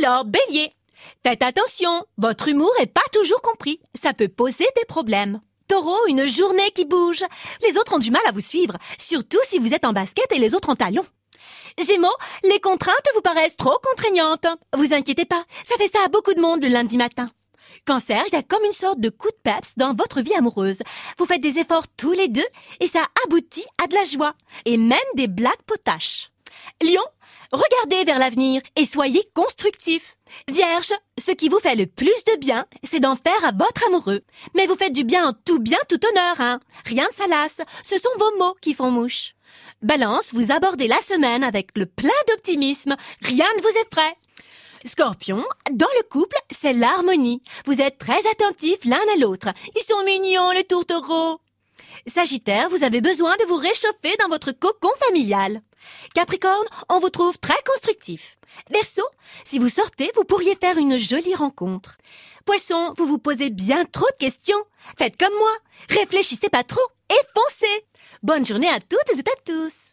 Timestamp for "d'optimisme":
42.28-42.96